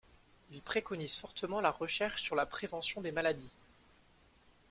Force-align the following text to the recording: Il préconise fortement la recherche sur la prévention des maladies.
Il 0.49 0.63
préconise 0.63 1.15
fortement 1.15 1.61
la 1.61 1.69
recherche 1.69 2.23
sur 2.23 2.35
la 2.35 2.47
prévention 2.47 3.01
des 3.01 3.11
maladies. 3.11 3.53